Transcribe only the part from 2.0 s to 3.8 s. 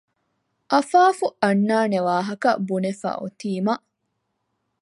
ވާހަކަ ބުނެފައި އޮތީމަ